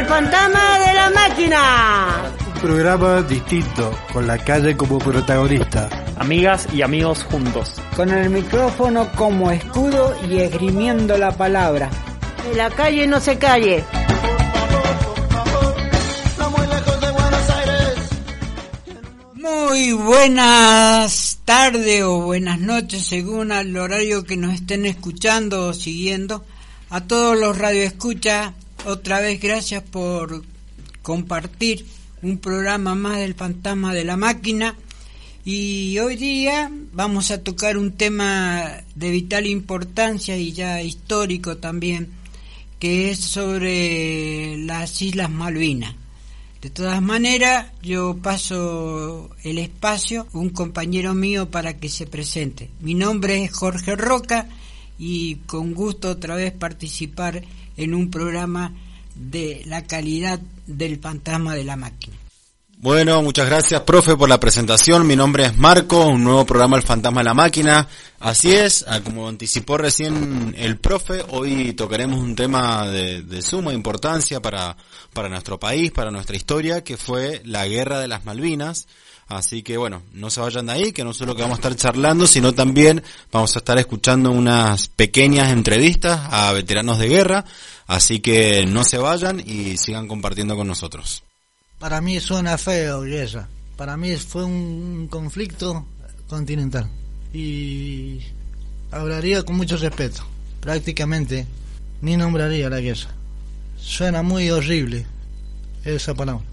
[0.00, 2.32] El fantasma de la máquina.
[2.54, 5.90] Un programa distinto, con la calle como protagonista.
[6.16, 7.74] Amigas y amigos juntos.
[7.94, 11.90] Con el micrófono como escudo y esgrimiendo la palabra.
[12.42, 13.84] Que la calle no se calle.
[19.34, 26.42] Muy buenas tardes o buenas noches según el horario que nos estén escuchando o siguiendo.
[26.88, 28.54] A todos los radioescuchas,
[28.86, 30.44] otra vez gracias por
[31.02, 31.86] compartir
[32.22, 34.76] un programa más del fantasma de la máquina.
[35.44, 42.10] Y hoy día vamos a tocar un tema de vital importancia y ya histórico también,
[42.78, 45.94] que es sobre las Islas Malvinas.
[46.60, 52.68] De todas maneras, yo paso el espacio a un compañero mío para que se presente.
[52.80, 54.46] Mi nombre es Jorge Roca
[54.98, 57.42] y con gusto otra vez participar
[57.80, 58.72] en un programa
[59.14, 62.16] de la calidad del fantasma de la máquina.
[62.82, 65.06] Bueno, muchas gracias, profe, por la presentación.
[65.06, 67.86] Mi nombre es Marco, un nuevo programa El Fantasma de la Máquina.
[68.18, 74.40] Así es, ah, como anticipó recién el profe, hoy tocaremos un tema de, suma importancia
[74.40, 74.78] para,
[75.12, 78.88] para nuestro país, para nuestra historia, que fue la Guerra de las Malvinas.
[79.30, 81.76] Así que bueno, no se vayan de ahí, que no solo que vamos a estar
[81.76, 83.00] charlando, sino también
[83.30, 87.44] vamos a estar escuchando unas pequeñas entrevistas a veteranos de guerra.
[87.86, 91.22] Así que no se vayan y sigan compartiendo con nosotros.
[91.78, 93.48] Para mí suena feo esa.
[93.76, 95.86] Para mí fue un conflicto
[96.28, 96.90] continental.
[97.32, 98.22] Y
[98.90, 100.26] hablaría con mucho respeto.
[100.58, 101.46] Prácticamente
[102.02, 103.10] ni nombraría la guerra.
[103.76, 105.06] Suena muy horrible
[105.84, 106.49] esa palabra.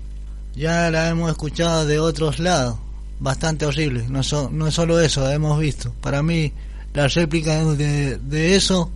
[0.58, 2.78] Ya la hemos escuchado de otros lados.
[3.20, 4.06] Bastante horrible.
[4.10, 5.94] No, so, no es solo eso, hemos visto.
[6.02, 6.52] Para mí
[6.94, 8.92] la réplica de, de eso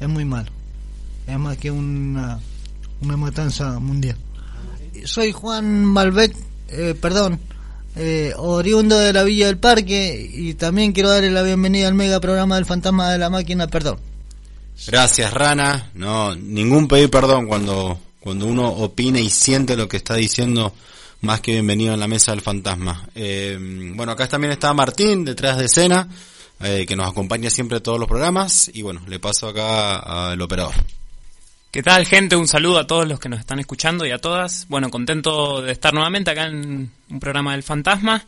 [0.00, 0.50] es muy malo.
[1.26, 2.40] Es más que una,
[3.00, 4.16] una matanza mundial
[5.04, 6.34] soy Juan Malbec,
[6.68, 7.40] eh, perdón,
[7.96, 12.20] eh, oriundo de la Villa del Parque y también quiero darle la bienvenida al mega
[12.20, 13.98] programa del Fantasma de la Máquina, perdón.
[14.86, 15.90] Gracias, Rana.
[15.94, 20.72] No, ningún pedir perdón cuando, cuando uno opina y siente lo que está diciendo,
[21.20, 23.06] más que bienvenido en la mesa del fantasma.
[23.14, 23.58] Eh,
[23.94, 26.08] bueno, acá también está Martín, detrás de escena,
[26.60, 30.40] eh, que nos acompaña siempre a todos los programas, y bueno, le paso acá al
[30.40, 30.72] operador.
[31.70, 32.34] ¿Qué tal, gente?
[32.34, 34.66] Un saludo a todos los que nos están escuchando y a todas.
[34.68, 38.24] Bueno, contento de estar nuevamente acá en un programa del Fantasma.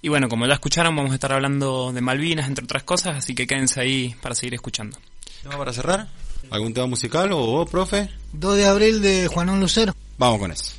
[0.00, 3.34] Y bueno, como ya escucharon, vamos a estar hablando de Malvinas, entre otras cosas, así
[3.34, 4.96] que quédense ahí para seguir escuchando.
[5.42, 6.23] ¿Tema para cerrar?
[6.54, 8.08] ¿Algún tema musical o vos, profe?
[8.32, 9.92] 2 de abril de Juanón Lucero.
[10.18, 10.72] Vamos con eso.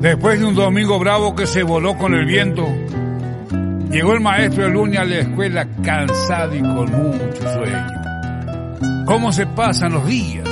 [0.00, 2.66] Después de un domingo bravo que se voló con el viento,
[3.90, 7.99] llegó el maestro de a la escuela cansado y con mucho sueño.
[9.10, 10.48] ¿Cómo se pasan los días?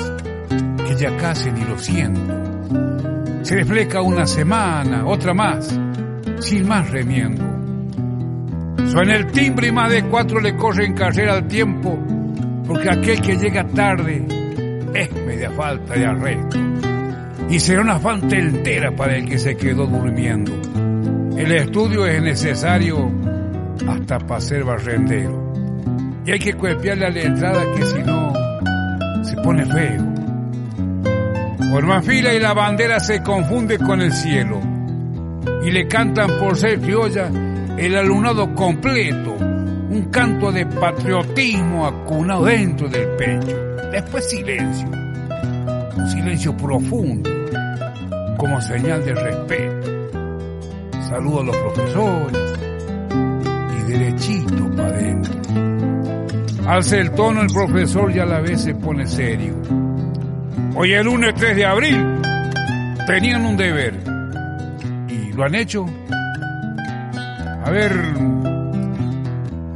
[0.85, 3.45] Que ya casi ni lo siento.
[3.45, 5.79] Se desfleca una semana, otra más,
[6.41, 7.45] sin más remiendo.
[8.91, 12.05] Suena el timbre y más de cuatro le corren carrera al tiempo,
[12.67, 14.27] porque aquel que llega tarde
[14.93, 16.59] es media falta de arresto
[17.49, 20.53] y será una falta entera para el que se quedó durmiendo.
[21.39, 23.09] El estudio es necesario
[23.87, 25.47] hasta para ser barrendero.
[26.27, 28.28] Y hay que golpearle a la entrada que si no
[29.23, 30.05] se pone feo.
[31.71, 34.61] Forman fila y la bandera se confunde con el cielo.
[35.63, 37.31] Y le cantan por ser criolla
[37.77, 39.35] el alumnado completo.
[39.35, 43.57] Un canto de patriotismo acunado dentro del pecho.
[43.93, 44.89] Después silencio.
[45.97, 47.31] Un silencio profundo
[48.39, 49.89] como señal de respeto.
[51.09, 52.55] Saludo a los profesores
[53.79, 55.38] y derechito para adentro.
[56.69, 59.55] Alce el tono el profesor y a la vez se pone serio.
[60.77, 61.97] Hoy el lunes 3 de abril
[63.07, 63.95] tenían un deber.
[65.09, 65.87] ¿Y lo han hecho?
[67.65, 67.93] A ver,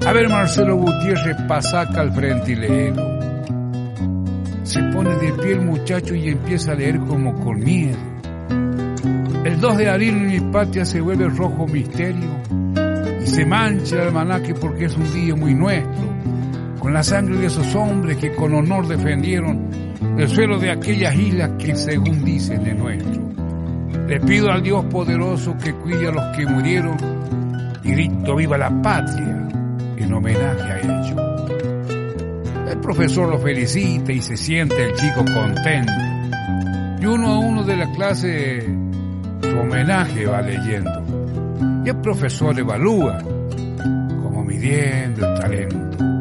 [0.06, 3.18] a ver Marcelo Gutiérrez pasaca al frente y léelo.
[4.62, 7.96] Se pone de pie el muchacho y empieza a leer como con miedo.
[9.46, 12.28] El 2 de abril en mi patria se vuelve rojo misterio
[13.22, 16.11] y se mancha el almanaque porque es un día muy nuestro,
[16.82, 19.68] con la sangre de esos hombres que con honor defendieron
[20.18, 23.22] el suelo de aquellas islas que según dicen es nuestro.
[24.08, 26.96] Le pido al Dios poderoso que cuide a los que murieron
[27.84, 29.48] y grito viva la patria
[29.96, 31.14] en homenaje a ellos.
[32.68, 35.92] El profesor lo felicita y se siente el chico contento
[37.00, 38.66] Y uno a uno de la clase
[39.40, 41.84] su homenaje va leyendo.
[41.84, 43.22] Y el profesor evalúa,
[44.20, 46.11] como midiendo el talento.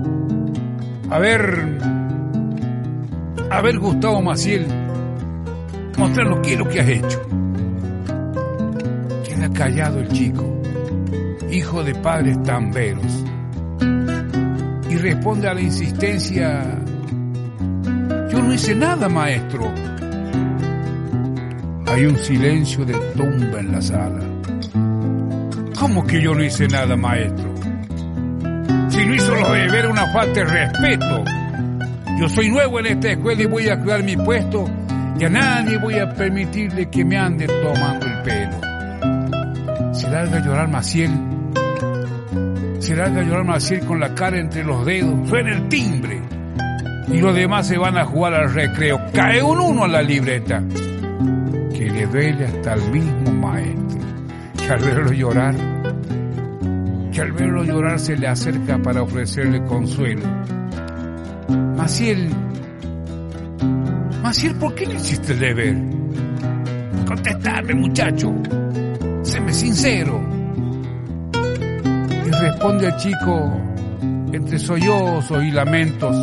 [1.12, 1.78] A ver,
[3.50, 4.66] a ver Gustavo Maciel,
[5.98, 7.22] mostrarnos qué es lo que has hecho.
[9.28, 10.62] Queda callado el chico,
[11.52, 13.25] hijo de padres tamberos,
[14.90, 16.80] y responde a la insistencia,
[18.31, 19.69] yo no hice nada, maestro.
[21.88, 24.22] Hay un silencio de tumba en la sala.
[25.78, 27.50] ¿Cómo que yo no hice nada, maestro?
[29.01, 31.24] Si no hizo lo de ver una falta de respeto.
[32.19, 34.65] Yo soy nuevo en esta escuela y voy a cuidar mi puesto
[35.18, 39.95] y a nadie voy a permitirle que me ande tomando el pelo.
[39.95, 41.09] Se larga a llorar Maciel.
[42.77, 45.27] Se larga a llorar Maciel con la cara entre los dedos.
[45.27, 46.21] Suena el timbre.
[47.07, 49.01] Y los demás se van a jugar al recreo.
[49.15, 50.62] Cae un uno a la libreta.
[51.74, 54.00] Que le duele hasta el mismo maestro.
[54.59, 55.56] Que al verlo llorar,
[57.12, 60.25] que al verlo llorar se le acerca para ofrecerle consuelo.
[61.75, 62.30] Maciel,
[64.22, 65.75] Maciel, ¿por qué no hiciste el deber?
[67.08, 68.34] Contestadme, muchacho.
[69.24, 70.22] Séme sincero.
[72.25, 73.52] Y responde el chico
[74.31, 76.16] entre sollozos y lamentos.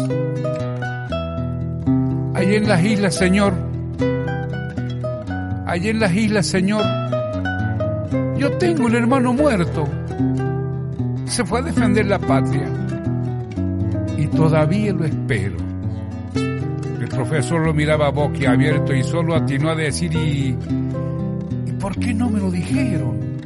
[2.35, 3.52] Allí en las islas, Señor.
[5.67, 6.85] Allí en las islas, Señor.
[8.38, 9.87] Yo tengo un hermano muerto.
[11.38, 12.69] Se fue a defender la patria.
[14.17, 15.56] Y todavía lo espero.
[16.35, 20.58] El profesor lo miraba boquiabierto y solo atinó a decir y...
[21.64, 23.40] ¿Y por qué no me lo dijeron?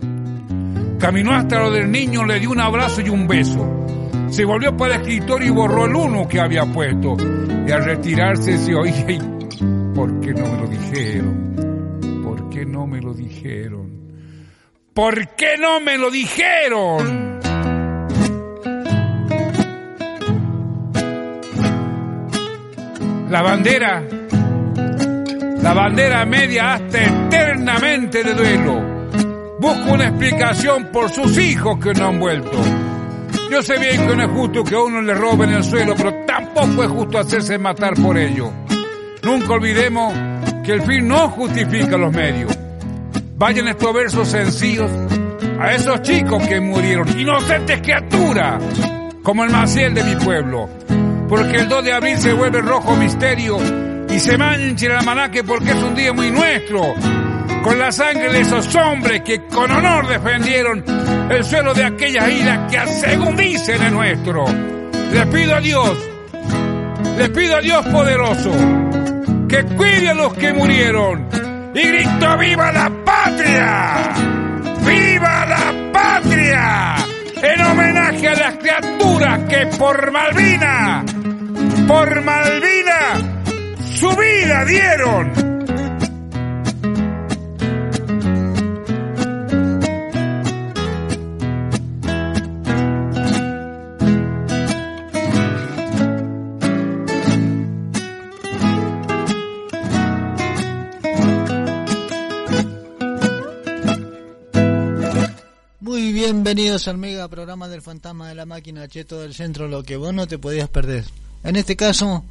[0.99, 3.87] Caminó hasta lo del niño, le dio un abrazo y un beso.
[4.31, 7.15] Se volvió para el escritorio y borró el uno que había puesto.
[7.69, 9.19] Y al retirarse se oía, "¿Y
[9.95, 12.23] ¿por qué no me lo dijeron?
[12.25, 13.91] ¿Por qué no me lo dijeron?
[14.95, 17.32] ¿Por qué no me lo dijeron?
[23.33, 24.03] La bandera,
[25.63, 29.09] la bandera media hasta eternamente de duelo.
[29.59, 32.63] Busca una explicación por sus hijos que no han vuelto.
[33.51, 36.13] Yo sé bien que no es justo que a uno le roben el suelo, pero
[36.27, 38.53] tampoco es justo hacerse matar por ello.
[39.23, 40.13] Nunca olvidemos
[40.63, 42.55] que el fin no justifica los medios.
[43.39, 44.91] Vayan estos versos sencillos
[45.59, 48.63] a esos chicos que murieron, inocentes criaturas,
[49.23, 50.69] como el Maciel de mi pueblo.
[51.33, 53.57] Porque el 2 de abril se vuelve rojo misterio
[54.11, 56.93] y se mancha el almanaque porque es un día muy nuestro.
[57.65, 60.85] Con la sangre de esos hombres que con honor defendieron
[61.31, 64.45] el suelo de aquellas islas que según dicen es nuestro.
[65.11, 65.99] Le pido a Dios,
[67.17, 68.53] le pido a Dios poderoso
[69.49, 71.29] que cuide a los que murieron
[71.75, 74.13] y grito viva la patria,
[74.85, 76.95] viva la patria,
[77.43, 80.72] en homenaje a las criaturas que por Malvina,
[81.87, 83.45] por Malvina,
[83.99, 85.33] su vida dieron.
[105.81, 109.97] Muy bienvenidos al mega programa del fantasma de la máquina Cheto del Centro, lo que
[109.97, 111.05] vos no te podías perder.
[111.45, 112.25] En este caso,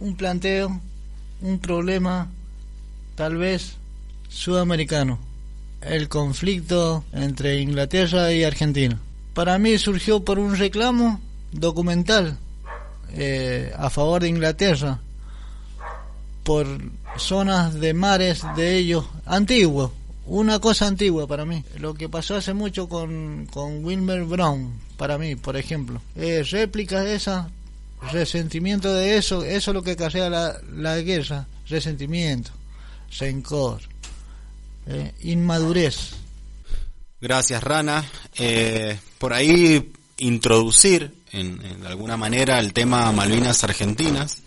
[0.00, 0.80] un planteo,
[1.40, 2.30] un problema,
[3.16, 3.76] tal vez
[4.28, 5.18] sudamericano,
[5.80, 8.98] el conflicto entre Inglaterra y Argentina.
[9.34, 11.20] Para mí surgió por un reclamo
[11.52, 12.38] documental
[13.12, 15.00] eh, a favor de Inglaterra
[16.42, 16.66] por
[17.16, 19.90] zonas de mares de ellos antiguos,
[20.26, 25.18] una cosa antigua para mí, lo que pasó hace mucho con, con Wilmer Brown, para
[25.18, 26.00] mí, por ejemplo.
[26.16, 27.46] Eh, réplicas esas,
[28.10, 32.50] resentimiento de eso, eso es lo que acarrea la, la guerra, resentimiento,
[33.18, 33.80] rencor,
[34.86, 36.10] eh, inmadurez.
[37.20, 38.04] Gracias, Rana.
[38.36, 44.38] Eh, por ahí introducir, en, alguna manera, el tema Malvinas Argentinas.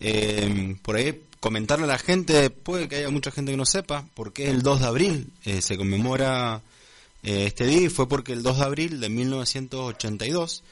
[0.00, 4.06] Eh, por ahí comentarle a la gente, puede que haya mucha gente que no sepa,
[4.14, 6.62] por qué el 2 de abril eh, se conmemora
[7.24, 10.62] eh, este día y fue porque el 2 de abril de 1982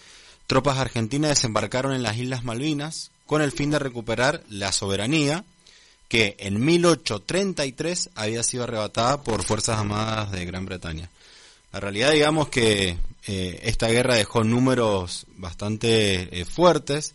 [0.50, 5.44] tropas argentinas desembarcaron en las Islas Malvinas con el fin de recuperar la soberanía
[6.08, 11.08] que en 1833 había sido arrebatada por fuerzas armadas de Gran Bretaña.
[11.72, 17.14] La realidad, digamos que eh, esta guerra dejó números bastante fuertes,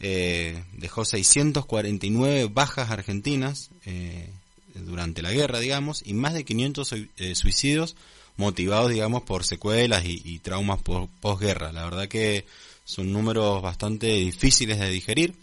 [0.00, 4.30] eh, dejó 649 bajas argentinas eh,
[4.72, 7.94] durante la guerra, digamos, y más de 500 eh, suicidios
[8.38, 10.80] motivados, digamos, por secuelas y, traumas
[11.20, 11.72] posguerra.
[11.72, 12.46] La verdad que
[12.84, 15.34] son números bastante difíciles de digerir.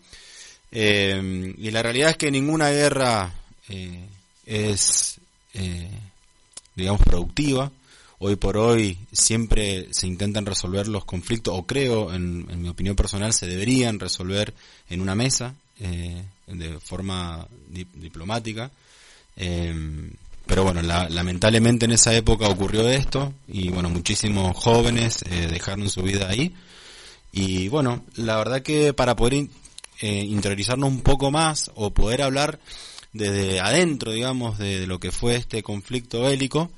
[0.72, 3.34] y la realidad es que ninguna guerra
[4.46, 5.20] es,
[6.76, 7.72] digamos, productiva.
[8.20, 13.32] Hoy por hoy siempre se intentan resolver los conflictos, o creo, en, mi opinión personal,
[13.34, 14.54] se deberían resolver
[14.90, 18.72] en una mesa, eh, de forma diplomática.
[20.48, 26.02] Pero bueno, lamentablemente en esa época ocurrió esto y bueno, muchísimos jóvenes eh, dejaron su
[26.02, 26.54] vida ahí.
[27.32, 29.48] Y bueno, la verdad que para poder
[30.02, 32.60] eh, interiorizarnos un poco más o poder hablar
[33.14, 36.72] desde adentro, digamos, de lo que fue este conflicto bélico,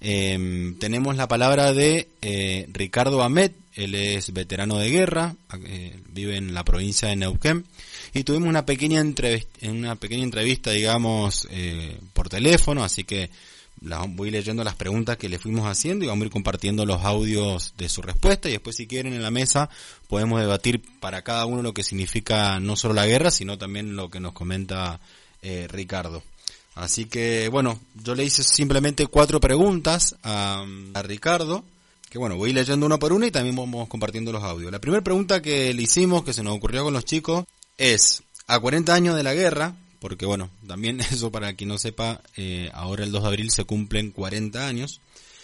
[0.00, 6.36] eh, tenemos la palabra de eh, Ricardo Ahmed, él es veterano de guerra, eh, vive
[6.36, 7.64] en la provincia de Neuquén,
[8.12, 13.30] y tuvimos una pequeña entrevista, una pequeña entrevista, digamos, eh, por teléfono, así que
[13.80, 17.74] voy leyendo las preguntas que le fuimos haciendo y vamos a ir compartiendo los audios
[17.76, 19.68] de su respuesta y después si quieren en la mesa
[20.08, 24.10] podemos debatir para cada uno lo que significa no solo la guerra, sino también lo
[24.10, 25.00] que nos comenta
[25.42, 26.22] eh, Ricardo.
[26.76, 30.62] Así que, bueno, yo le hice simplemente cuatro preguntas a,
[31.02, 31.64] Ricardo,
[32.10, 34.70] que bueno, voy leyendo uno por uno y también vamos compartiendo los audios.
[34.70, 37.46] La primera pregunta que le hicimos, que se nos ocurrió con los chicos,
[37.78, 39.74] es, a 40 años de la guerra,
[40.06, 43.64] porque bueno, también eso para quien no sepa, eh, ahora el 2 de abril se
[43.64, 45.00] cumplen 40 años.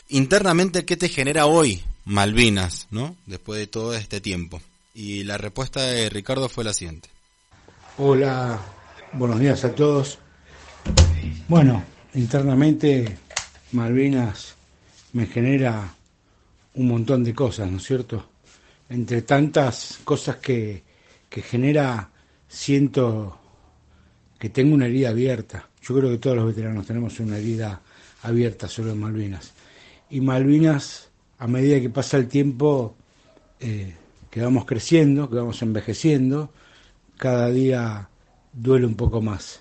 [0.09, 3.17] Internamente, ¿qué te genera hoy Malvinas, no?
[3.27, 4.61] Después de todo este tiempo.
[4.95, 7.09] Y la respuesta de Ricardo fue la siguiente.
[7.99, 8.61] Hola,
[9.15, 10.21] buenos días a todos.
[11.49, 11.83] Bueno,
[12.15, 13.19] internamente
[13.73, 14.55] Malvinas
[15.13, 15.93] me genera
[16.75, 18.29] un montón de cosas, ¿no es cierto?
[18.89, 20.85] Entre tantas cosas que,
[21.29, 22.11] que genera,
[22.49, 23.42] siento
[24.43, 25.69] que tengo una herida abierta.
[25.85, 27.81] Yo creo que todos los veteranos tenemos una herida
[28.25, 29.53] abierta sobre Malvinas.
[30.11, 32.97] Y Malvinas, a medida que pasa el tiempo,
[33.61, 33.95] eh,
[34.29, 36.51] que vamos creciendo, que vamos envejeciendo,
[37.17, 38.09] cada día
[38.53, 39.61] duele un poco más.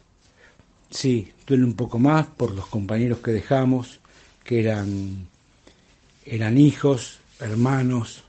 [0.89, 3.99] Sí, duele un poco más por los compañeros que dejamos,
[4.43, 5.27] que eran,
[6.25, 8.23] eran hijos, hermanos,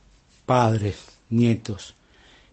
[0.45, 0.99] padres,
[1.31, 1.95] nietos.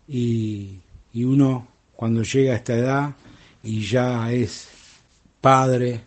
[0.08, 0.79] Y,
[1.12, 3.15] y uno cuando llega a esta edad
[3.63, 4.68] y ya es
[5.42, 6.01] padre,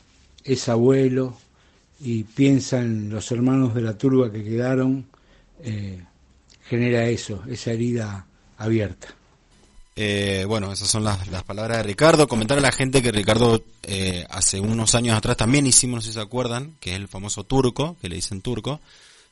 [0.44, 1.37] es abuelo
[2.00, 5.06] y piensa en los hermanos de la turba que quedaron,
[5.62, 6.02] eh,
[6.64, 8.26] genera eso, esa herida
[8.59, 9.14] abierta.
[9.94, 12.26] Eh, bueno, esas son las, palabras de Ricardo.
[12.26, 16.09] Comentar a la gente que Ricardo eh, hace unos años atrás también hicimos, no sé
[16.09, 18.80] si se acuerdan, que es el famoso turco, que le dicen turco.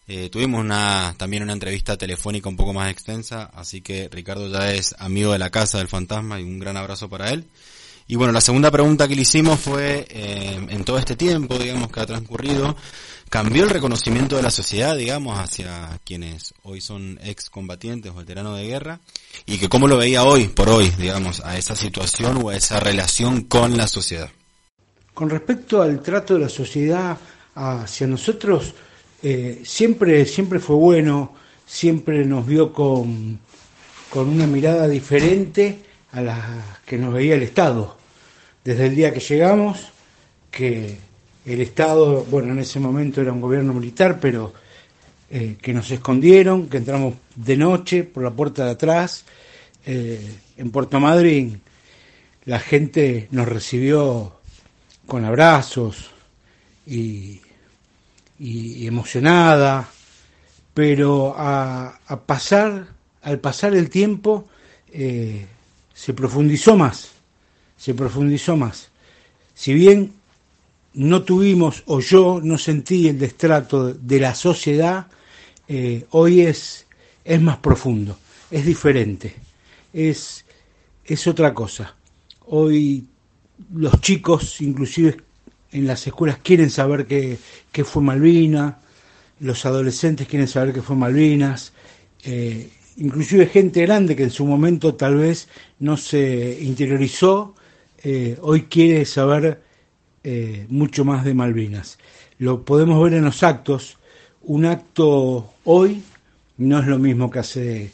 [0.06, 4.72] Eh, tuvimos una, también una entrevista telefónica un poco más extensa, así que Ricardo ya
[4.72, 7.46] es amigo de la casa del fantasma y un gran abrazo para él.
[8.10, 12.00] Y bueno, la segunda pregunta que le hicimos fue, en todo este tiempo, digamos, que
[12.00, 12.74] ha transcurrido,
[13.28, 18.66] cambió el reconocimiento de la sociedad, digamos, hacia quienes hoy son excombatientes o veteranos de
[18.66, 18.98] guerra,
[19.46, 22.80] y que cómo lo veía hoy por hoy, digamos, a esa situación o a esa
[22.80, 24.28] relación con la sociedad.
[25.14, 27.16] Con respecto al trato de la sociedad
[27.54, 28.74] hacia nosotros,
[29.22, 33.38] eh, siempre, siempre fue bueno, siempre nos vio con,
[34.10, 37.99] con una mirada diferente a la que nos veía el Estado.
[38.64, 39.88] Desde el día que llegamos,
[40.50, 40.98] que
[41.46, 44.52] el Estado, bueno, en ese momento era un gobierno militar, pero
[45.30, 49.24] eh, que nos escondieron, que entramos de noche por la puerta de atrás.
[49.86, 50.20] Eh,
[50.56, 51.60] en Puerto Madryn
[52.44, 54.32] la gente nos recibió
[55.06, 56.10] con abrazos
[56.86, 57.40] y,
[58.38, 59.88] emocionada,
[60.74, 62.88] pero a, pasar,
[63.22, 64.48] al pasar el tiempo
[64.92, 65.46] eh,
[65.94, 67.12] se profundizó más,
[67.80, 68.90] se profundizó más.
[69.54, 70.12] Si bien
[70.92, 75.06] no tuvimos o yo no sentí el destrato de la sociedad,
[75.66, 76.86] eh, hoy es,
[77.24, 78.18] es más profundo,
[78.50, 79.34] es diferente,
[79.94, 80.44] es,
[81.06, 81.96] es otra cosa.
[82.48, 83.06] Hoy
[83.74, 85.16] los chicos, inclusive
[85.72, 87.38] en las escuelas, quieren saber qué,
[87.72, 88.78] qué fue Malvina,
[89.38, 91.72] los adolescentes quieren saber qué fue Malvinas,
[92.24, 92.68] eh,
[92.98, 97.54] inclusive gente grande que en su momento tal vez no se interiorizó,
[98.02, 99.62] eh, hoy quiere saber
[100.24, 101.98] eh, mucho más de Malvinas.
[102.38, 103.98] Lo podemos ver en los actos.
[104.42, 106.02] Un acto hoy
[106.56, 107.90] no es lo mismo que hace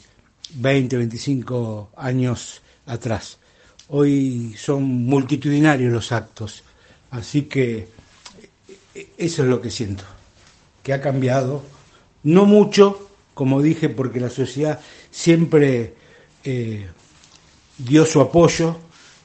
[0.55, 3.37] 20, 25 años atrás.
[3.89, 6.63] Hoy son multitudinarios los actos.
[7.11, 7.89] Así que
[8.95, 10.03] eh, eso es lo que siento,
[10.83, 11.63] que ha cambiado.
[12.23, 14.79] No mucho, como dije, porque la sociedad
[15.11, 15.95] siempre
[17.77, 18.77] dio su apoyo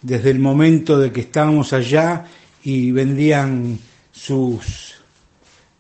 [0.03, 2.27] desde el momento de que estábamos allá
[2.65, 3.79] y vendían
[4.11, 4.95] sus,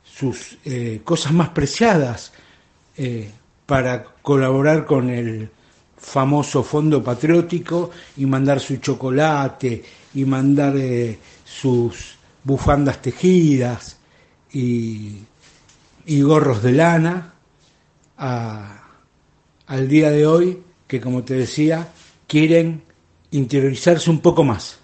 [0.04, 2.32] sus eh, cosas más preciadas
[2.96, 3.30] eh,
[3.66, 5.50] para colaborar con el
[5.96, 13.98] famoso fondo patriótico y mandar su chocolate y mandar eh, sus bufandas tejidas
[14.52, 15.18] y,
[16.06, 17.28] y gorros de lana
[18.16, 21.88] al día de hoy que como te decía
[22.26, 22.82] quieren
[23.32, 24.78] interiorizarse un poco más.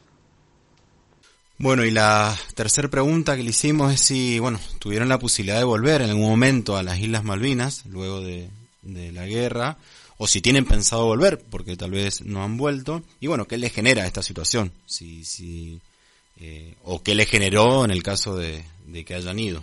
[1.59, 5.65] Bueno, y la tercera pregunta que le hicimos es si, bueno, tuvieron la posibilidad de
[5.65, 8.49] volver en algún momento a las Islas Malvinas luego de,
[8.83, 9.77] de la guerra,
[10.19, 13.73] o si tienen pensado volver, porque tal vez no han vuelto, y bueno, ¿qué les
[13.73, 14.73] genera esta situación?
[14.87, 15.81] Si, si,
[16.39, 19.63] eh, o qué les generó en el caso de, de que hayan ido.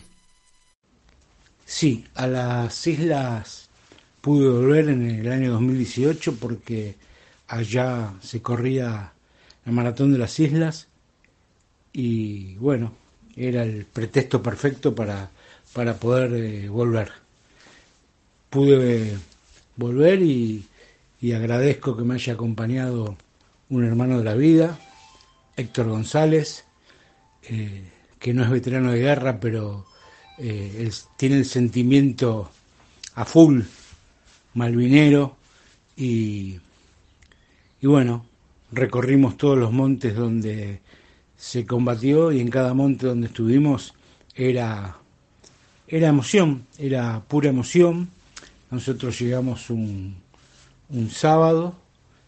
[1.65, 3.70] Sí, a las islas
[4.22, 6.96] pude volver en el año 2018 porque
[7.48, 9.14] allá se corría
[9.66, 10.88] la maratón de las islas
[11.94, 12.94] y bueno,
[13.36, 15.30] era el pretexto perfecto para,
[15.74, 17.12] para poder eh, volver.
[18.50, 19.18] Pude
[19.75, 20.68] volver y,
[21.36, 23.18] agradezco que me haya acompañado
[23.70, 24.78] un hermano de la vida,
[25.58, 26.66] Héctor González,
[27.50, 27.84] eh,
[28.20, 29.88] que no es veterano de guerra, pero
[30.38, 32.52] eh, tiene el sentimiento
[33.16, 33.62] a full
[34.54, 35.36] malvinero
[35.98, 36.60] y,
[37.86, 38.25] y bueno,
[38.72, 40.80] recorrimos todos los montes donde
[41.38, 43.94] se combatió y en cada monte donde estuvimos
[44.34, 44.98] era,
[45.88, 48.10] era emoción, era pura emoción.
[48.72, 50.15] Nosotros llegamos un,
[50.89, 51.75] un sábado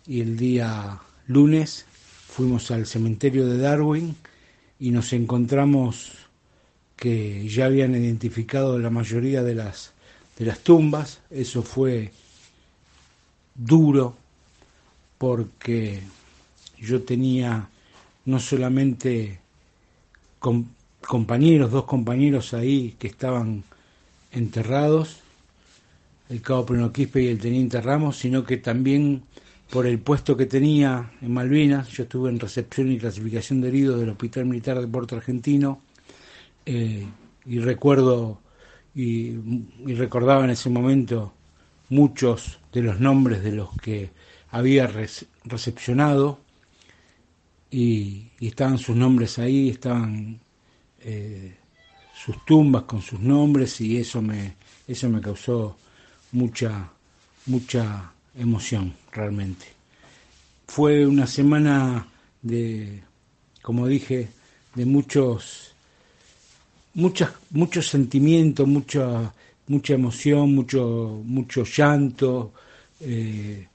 [0.05, 1.87] y el día lunes
[2.27, 4.15] fuimos al cementerio de Darwin
[4.79, 6.11] y nos encontramos
[6.95, 9.93] que ya habían identificado la mayoría de las,
[10.37, 11.21] de las tumbas.
[11.31, 12.11] Eso fue
[13.55, 14.17] duro
[15.17, 16.01] porque
[16.79, 17.69] yo tenía
[18.25, 19.39] no solamente
[20.39, 20.67] com-
[21.05, 23.63] compañeros, dos compañeros ahí que estaban
[24.31, 25.21] enterrados,
[26.29, 29.23] el cabo Pleno Quispe y el teniente Ramos, sino que también
[29.71, 33.99] por el puesto que tenía en Malvinas, yo estuve en recepción y clasificación de heridos
[33.99, 35.81] del Hospital Militar de Puerto Argentino,
[36.65, 37.05] eh,
[37.45, 38.39] y recuerdo
[38.93, 39.35] y
[39.93, 41.31] recordaba en ese momento
[41.89, 44.09] muchos de los nombres de los que
[44.51, 44.87] había
[45.43, 46.39] recepcionado
[47.69, 50.39] y, y estaban sus nombres ahí, estaban
[51.01, 51.55] eh,
[52.13, 54.55] sus tumbas con sus nombres y eso me
[54.87, 55.77] eso me causó
[56.31, 56.89] mucha
[57.45, 59.65] mucha emoción realmente.
[60.67, 62.07] Fue una semana
[62.41, 63.03] de
[63.61, 64.29] como dije
[64.75, 65.73] de muchos
[66.93, 69.33] muchas muchos sentimientos, mucha
[69.67, 72.53] mucha emoción, mucho mucho llanto,
[73.01, 73.67] eh,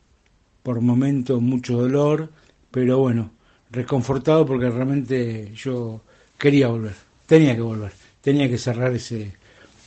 [0.62, 2.30] por momentos mucho dolor,
[2.70, 3.30] pero bueno,
[3.70, 6.00] reconfortado porque realmente yo
[6.38, 6.94] quería volver,
[7.26, 9.32] tenía que volver, tenía que cerrar ese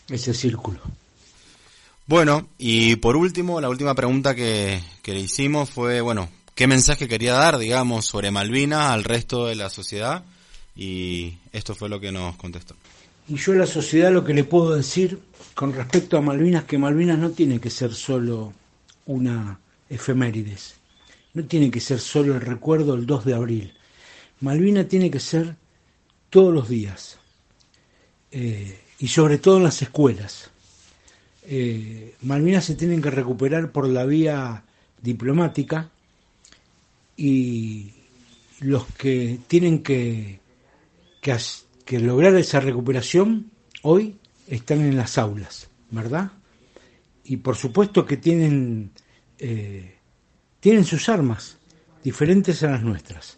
[0.10, 0.80] ese círculo.
[2.08, 7.08] Bueno, y por último, la última pregunta que, que le hicimos fue, bueno, ¿qué mensaje
[7.08, 10.24] quería dar, digamos, sobre Malvinas al resto de la sociedad?
[10.76, 12.76] Y esto fue lo que nos contestó.
[13.28, 15.20] Y yo a la sociedad lo que le puedo decir
[15.56, 18.54] con respecto a Malvinas, que Malvinas no tiene que ser solo
[19.08, 19.58] una
[19.90, 20.76] efemérides,
[21.34, 23.74] no tiene que ser solo el recuerdo el 2 de abril.
[24.42, 25.56] Malvinas tiene que ser
[26.30, 27.18] todos los días,
[28.32, 30.50] eh, y sobre todo en las escuelas.
[31.44, 34.64] Eh, Malvinas se tienen que recuperar por la vía
[35.02, 35.90] diplomática
[37.16, 37.92] y
[38.60, 40.40] los que tienen que,
[41.22, 43.52] que lograr esa recuperación
[43.84, 44.16] hoy
[44.48, 46.32] están en las aulas, ¿verdad?
[47.24, 48.92] Y por supuesto que tienen,
[49.40, 49.96] eh,
[50.60, 51.58] tienen sus armas
[52.04, 53.38] diferentes a las nuestras.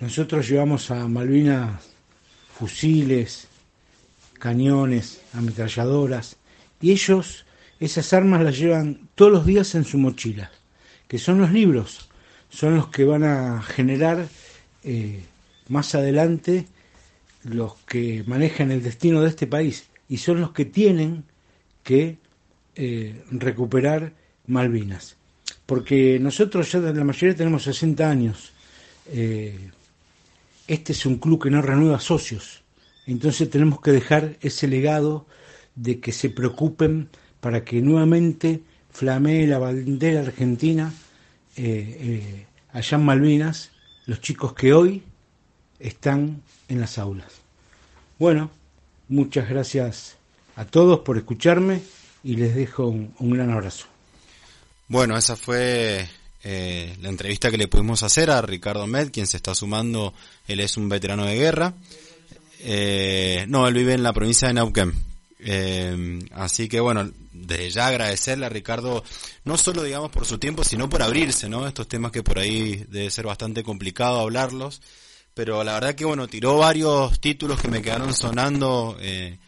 [0.00, 1.90] Nosotros llevamos a Malvinas
[2.58, 3.48] fusiles,
[4.38, 6.36] cañones, ametralladoras,
[6.80, 7.44] y ellos
[7.80, 10.50] esas armas las llevan todos los días en su mochila,
[11.06, 12.08] que son los libros,
[12.50, 14.26] son los que van a generar
[14.82, 15.22] eh,
[15.68, 16.66] más adelante
[17.44, 21.24] los que manejan el destino de este país, y son los que tienen
[21.84, 22.18] que
[22.74, 24.12] eh, recuperar
[24.48, 25.16] Malvinas.
[25.64, 28.52] Porque nosotros ya la mayoría tenemos 60 años.
[29.12, 29.70] eh,
[30.68, 32.62] este es un club que no renueva socios.
[33.06, 35.26] Entonces tenemos que dejar ese legado
[35.74, 37.08] de que se preocupen
[37.40, 40.92] para que nuevamente flamee la bandera argentina
[41.56, 43.70] eh, eh, allá Malvinas,
[44.04, 45.02] los chicos que hoy
[45.78, 47.40] están en las aulas.
[48.18, 48.50] Bueno,
[49.08, 50.18] muchas gracias
[50.54, 51.80] a todos por escucharme
[52.22, 53.86] y les dejo un gran abrazo.
[54.88, 56.08] Bueno, esa fue
[56.42, 60.14] eh, la entrevista que le pudimos hacer a Ricardo Med, quien se está sumando,
[60.46, 61.74] él es un veterano de guerra.
[62.60, 64.94] Eh, no, él vive en la provincia de Neuquén.
[65.40, 69.04] Eh, así que bueno, desde ya agradecerle a Ricardo,
[69.44, 71.66] no solo digamos por su tiempo, sino por abrirse, ¿no?
[71.68, 74.80] Estos temas que por ahí debe ser bastante complicado hablarlos,
[75.34, 79.38] pero la verdad que bueno, tiró varios títulos que me quedaron sonando, eh,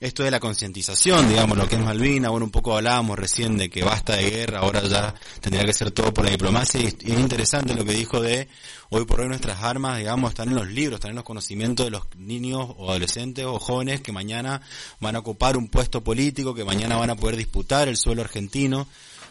[0.00, 3.68] esto de la concientización, digamos, lo que es Malvina, bueno, un poco hablábamos recién de
[3.68, 7.20] que basta de guerra, ahora ya tendría que ser todo por la diplomacia, y es
[7.20, 8.48] interesante lo que dijo de
[8.88, 11.90] hoy por hoy nuestras armas, digamos, están en los libros, están en los conocimientos de
[11.90, 14.62] los niños o adolescentes o jóvenes que mañana
[15.00, 18.88] van a ocupar un puesto político, que mañana van a poder disputar el suelo argentino,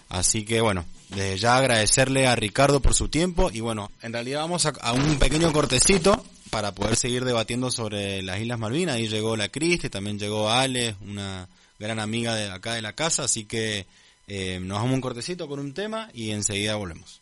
[0.07, 4.41] así que bueno, desde ya agradecerle a Ricardo por su tiempo, y bueno, en realidad
[4.41, 8.95] vamos a, a un pequeño cortecito, para poder seguir debatiendo sobre las Islas Malvinas.
[8.95, 13.23] Ahí llegó la Cristi, también llegó Ale, una gran amiga de acá de la casa,
[13.23, 13.87] así que
[14.27, 17.21] eh, nos vamos un cortecito con un tema y enseguida volvemos.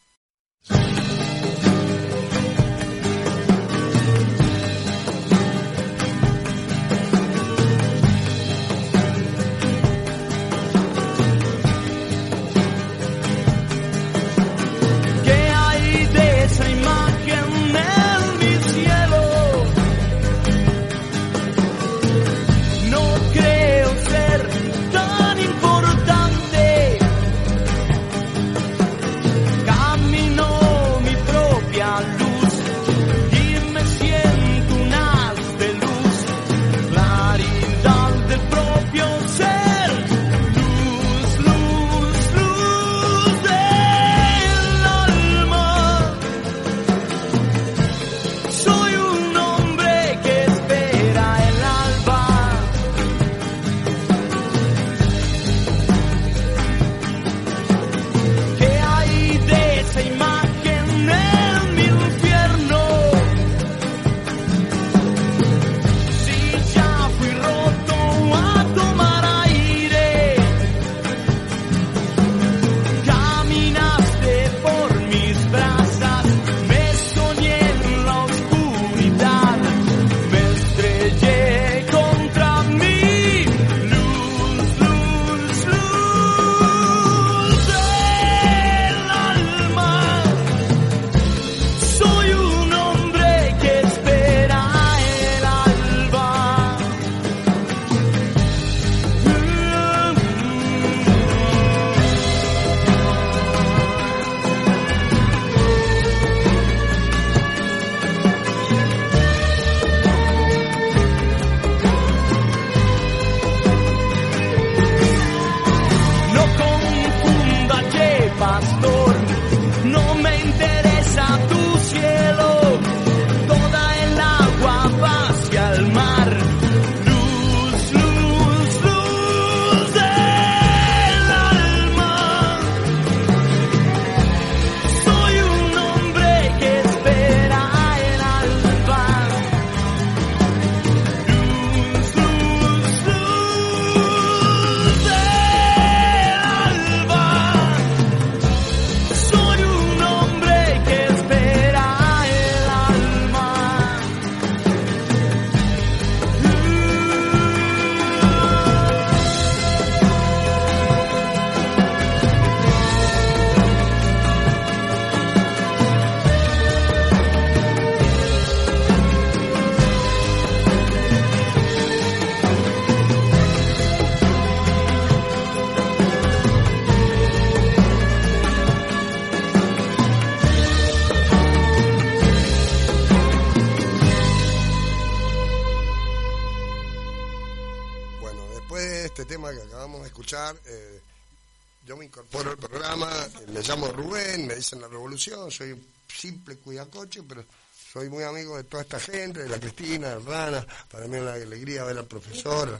[195.17, 197.43] Soy un simple cuidacoche, pero
[197.91, 201.21] soy muy amigo de toda esta gente, de la Cristina, de Rana, para mí es
[201.21, 202.79] una alegría ver al profesor,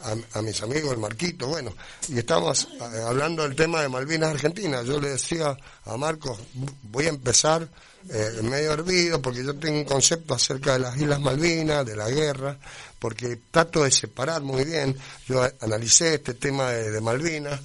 [0.00, 1.74] a, a- a mis amigos, el Marquito, bueno,
[2.08, 6.38] y estamos eh, hablando del tema de Malvinas Argentina, yo le decía a Marcos,
[6.84, 7.68] voy a empezar
[8.10, 12.08] eh, medio hervido, porque yo tengo un concepto acerca de las Islas Malvinas, de la
[12.08, 12.56] guerra,
[12.98, 14.96] porque trato de separar muy bien.
[15.28, 17.60] Yo analicé este tema de Malvinas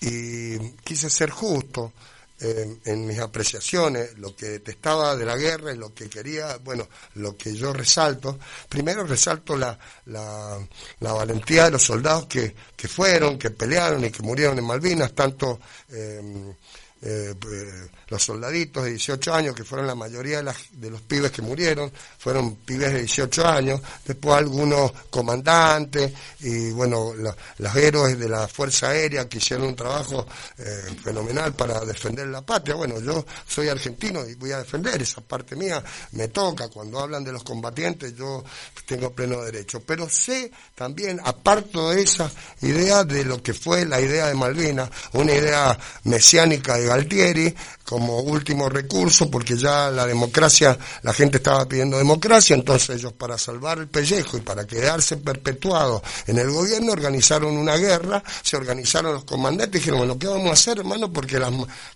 [0.00, 1.92] y quise ser justo
[2.40, 6.88] eh, en mis apreciaciones, lo que detestaba de la guerra y lo que quería, bueno,
[7.14, 8.38] lo que yo resalto.
[8.68, 10.58] Primero resalto la, la,
[11.00, 15.14] la valentía de los soldados que, que fueron, que pelearon y que murieron en Malvinas,
[15.14, 15.60] tanto...
[15.90, 16.54] eh,
[17.02, 21.02] eh, eh, los soldaditos de 18 años, que fueron la mayoría de, las- de los
[21.02, 27.76] pibes que murieron, fueron pibes de 18 años, después algunos comandantes y bueno, la- los
[27.76, 30.26] héroes de la Fuerza Aérea que hicieron un trabajo
[30.58, 32.74] eh, fenomenal para defender la patria.
[32.76, 35.82] Bueno, yo soy argentino y voy a defender esa parte mía,
[36.12, 38.44] me toca, cuando hablan de los combatientes yo
[38.86, 42.30] tengo pleno derecho, pero sé también, aparto de esa
[42.62, 48.20] idea de lo que fue la idea de Malvinas, una idea mesiánica de Galtieri como
[48.20, 53.78] último recurso, porque ya la democracia, la gente estaba pidiendo democracia, entonces ellos para salvar
[53.78, 59.24] el pellejo y para quedarse perpetuados en el gobierno organizaron una guerra, se organizaron los
[59.24, 61.12] comandantes y dijeron, bueno, ¿qué vamos a hacer, hermano?
[61.12, 61.40] Porque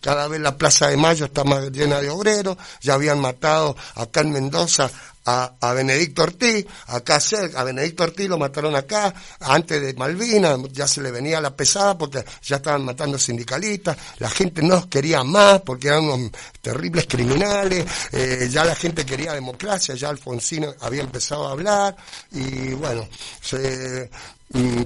[0.01, 4.21] cada vez la Plaza de Mayo está más llena de obreros, ya habían matado acá
[4.21, 4.91] en Mendoza
[5.31, 10.59] a, a Benedicto Ortiz, acá cerca, a Benedicto Ortiz lo mataron acá, antes de Malvinas,
[10.73, 14.87] ya se le venía la pesada porque ya estaban matando sindicalistas, la gente no los
[14.87, 20.75] quería más porque eran unos terribles criminales, eh, ya la gente quería democracia, ya Alfonsino
[20.81, 21.97] había empezado a hablar,
[22.33, 23.09] y bueno,
[23.41, 24.11] se,
[24.53, 24.83] mm,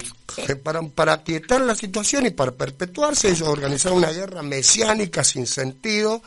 [0.62, 6.22] para, para aquietar la situación y para perpetuarse, ellos organizaron una guerra mesiánica sin sentido,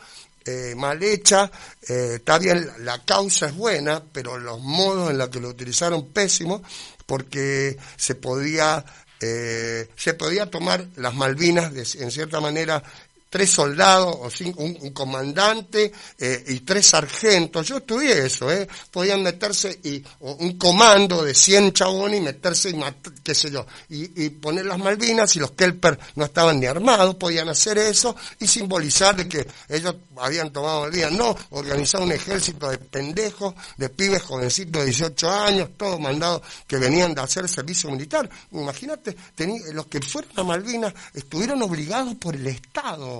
[0.48, 1.50] eh, mal hecha,
[1.86, 6.06] eh, está bien, la causa es buena, pero los modos en los que lo utilizaron
[6.06, 6.62] pésimo,
[7.04, 8.82] porque se podía,
[9.20, 12.82] eh, se podía tomar las Malvinas en cierta manera
[13.30, 17.66] tres soldados, o cinco, un, comandante eh, y tres sargentos.
[17.66, 18.66] Yo estudié eso, ¿eh?
[18.90, 23.66] Podían meterse y un comando de 100 chabones y meterse y mat- qué sé yo,
[23.90, 28.14] y, y poner las Malvinas y los Kelper no estaban ni armados, podían hacer eso
[28.40, 31.12] y simbolizar de que ellos habían tomado Malvinas.
[31.12, 36.76] No, organizar un ejército de pendejos, de pibes jovencitos de 18 años, todos mandados que
[36.78, 38.28] venían de hacer servicio militar.
[38.52, 39.16] Imagínate,
[39.72, 43.17] los que fueron a Malvinas estuvieron obligados por el Estado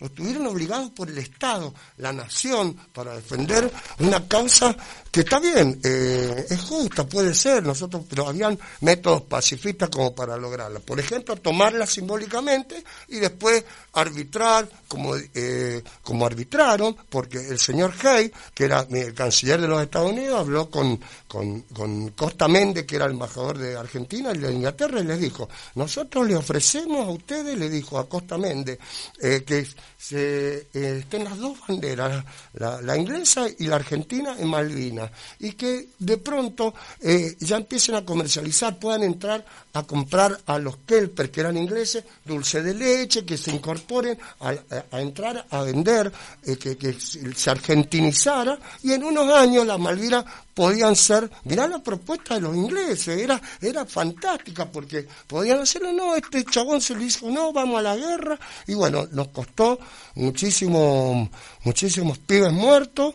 [0.00, 4.76] estuvieron obligados por el Estado, la nación, para defender una causa
[5.10, 10.36] que está bien, eh, es justa, puede ser, nosotros, pero habían métodos pacifistas como para
[10.36, 10.80] lograrla.
[10.80, 18.32] Por ejemplo, tomarla simbólicamente y después arbitrar como, eh, como arbitraron, porque el señor Hay,
[18.52, 23.06] que era el canciller de los Estados Unidos, habló con, con, Costa Méndez, que era
[23.06, 27.70] embajador de Argentina y de Inglaterra, y les dijo, nosotros le ofrecemos a ustedes, le
[27.70, 28.78] dijo a Costa Méndez,
[29.20, 29.66] eh, que
[29.98, 35.88] se, eh, estén las dos banderas, la, inglesa y la argentina en Malvinas, y que
[35.98, 41.40] de pronto eh, ya empiecen a comercializar, puedan entrar a comprar a los Kelper, que
[41.40, 44.54] eran ingleses, dulce de leche, que se incorporen a,
[44.92, 46.12] a- entrar a vender,
[46.44, 51.66] eh, que, que se se argentinizara, y en unos años las Malvinas podían ser, mirá
[51.66, 56.94] la propuesta de los ingleses, era, era fantástica, porque podían hacerlo, no, este chabón se
[56.94, 59.78] le dijo, no, vamos a la guerra, y bueno, nos costó
[60.14, 61.28] muchísimo,
[61.64, 63.14] muchísimos pibes muertos,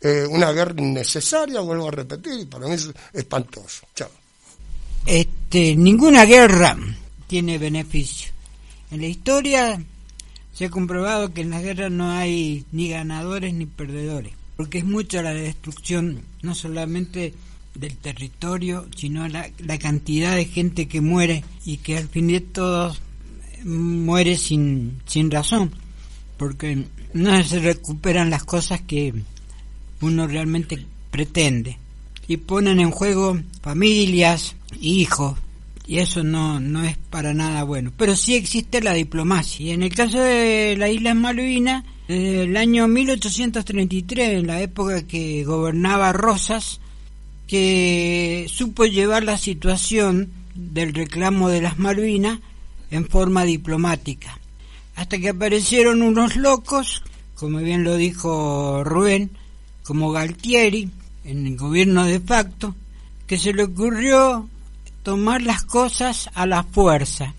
[0.00, 3.86] eh, una guerra innecesaria, vuelvo a repetir, y para mí es espantoso.
[3.94, 4.10] Chao.
[5.06, 6.76] Este, ninguna guerra
[7.26, 8.30] tiene beneficio.
[8.90, 9.82] En la historia
[10.52, 14.84] se ha comprobado que en las guerras no hay ni ganadores ni perdedores, porque es
[14.84, 17.32] mucha la destrucción, no solamente
[17.74, 22.42] del territorio, sino la, la cantidad de gente que muere y que al fin de
[22.42, 25.70] todo eh, muere sin, sin razón,
[26.36, 29.14] porque no se recuperan las cosas que
[30.02, 31.78] uno realmente pretende
[32.28, 35.38] y ponen en juego familias, hijos,
[35.86, 37.94] y eso no, no es para nada bueno.
[37.96, 39.68] Pero sí existe la diplomacia.
[39.68, 45.06] Y en el caso de las Islas Malvinas, desde el año 1833, en la época
[45.06, 46.80] que gobernaba Rosas,
[47.46, 52.40] que supo llevar la situación del reclamo de las Malvinas
[52.90, 54.40] en forma diplomática.
[54.96, 57.04] Hasta que aparecieron unos locos,
[57.36, 59.30] como bien lo dijo Rubén,
[59.84, 60.90] como Galtieri,
[61.24, 62.74] en el gobierno de facto,
[63.28, 64.48] que se le ocurrió
[65.04, 67.34] tomar las cosas a la fuerza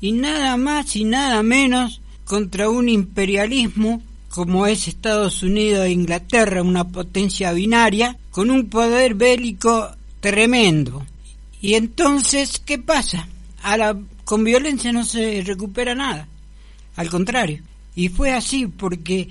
[0.00, 4.02] y nada más y nada menos contra un imperialismo
[4.38, 11.04] como es Estados Unidos e Inglaterra, una potencia binaria, con un poder bélico tremendo.
[11.60, 13.26] Y entonces, ¿qué pasa?
[13.64, 16.28] A la, con violencia no se recupera nada,
[16.94, 17.64] al contrario.
[17.96, 19.28] Y fue así porque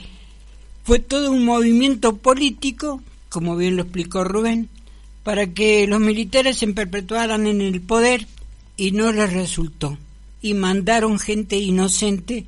[0.84, 4.67] fue todo un movimiento político, como bien lo explicó Rubén,
[5.24, 8.28] para que los militares se perpetuaran en el poder
[8.76, 9.98] y no les resultó.
[10.41, 12.46] Y mandaron gente inocente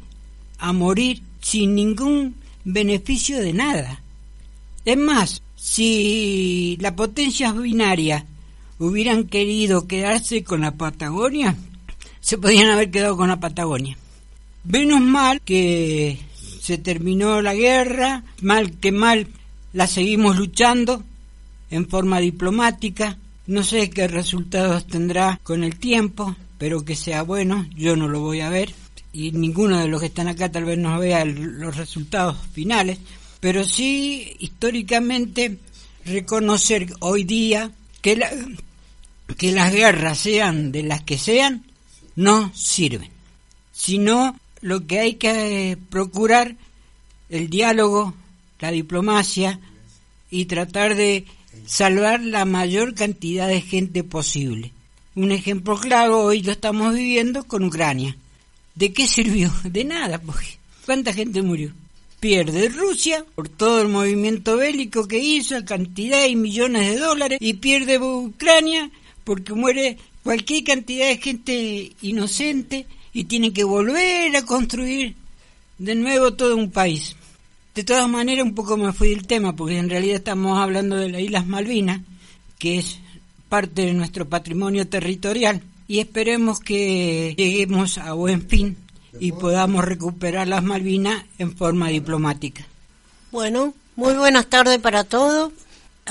[0.58, 2.36] a morir sin ningún
[2.73, 4.01] beneficio de nada.
[4.86, 8.23] Es más, si las potencias binarias
[8.79, 11.55] hubieran querido quedarse con la Patagonia,
[12.21, 13.97] se podían haber quedado con la Patagonia.
[14.63, 16.19] Menos mal que
[16.62, 19.27] se terminó la guerra, mal que mal
[19.73, 21.03] la seguimos luchando
[21.71, 23.17] en forma diplomática.
[23.47, 28.19] No sé qué resultados tendrá con el tiempo, pero que sea bueno, yo no lo
[28.19, 28.73] voy a ver
[29.13, 33.00] y ninguno de los que están acá tal vez no vea los resultados finales,
[33.39, 35.58] pero sí históricamente
[36.06, 38.32] reconocer hoy día que, la-
[39.38, 41.63] que las guerras sean de las que sean,
[42.15, 43.10] no sirven,
[43.72, 46.56] sino lo que hay que procurar
[47.30, 48.13] el diálogo,
[48.60, 49.60] la diplomacia
[50.30, 51.26] y tratar de
[51.65, 54.72] salvar la mayor cantidad de gente posible.
[55.15, 58.15] Un ejemplo claro hoy lo estamos viviendo con Ucrania.
[58.80, 59.52] ¿De qué sirvió?
[59.65, 61.74] De nada, porque ¿cuánta gente murió?
[62.22, 67.56] Pierde Rusia por todo el movimiento bélico que hizo, cantidad y millones de dólares, y
[67.56, 68.89] pierde Ucrania
[69.26, 75.13] porque muere cualquier cantidad de gente inocente y tienen que volver a construir
[75.78, 77.18] de nuevo todo un país.
[77.76, 81.10] De todas maneras, un poco me fui del tema, porque en realidad estamos hablando de
[81.10, 82.02] las Islas Malvinas,
[82.58, 83.00] que es
[83.50, 88.78] parte de nuestro patrimonio territorial, y esperemos que lleguemos a buen fin
[89.19, 92.63] y podamos recuperar las Malvinas en forma diplomática.
[93.32, 95.52] Bueno, muy buenas tardes para todos.